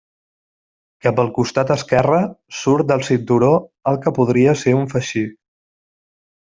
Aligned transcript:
Cap 1.07 1.21
al 1.23 1.29
costat 1.35 1.73
esquerre 1.75 2.21
surt 2.61 2.89
del 2.93 3.07
cinturó 3.11 3.53
el 3.93 4.03
que 4.07 4.17
podria 4.21 4.59
ser 4.67 4.79
un 4.83 4.93
faixí. 4.95 5.27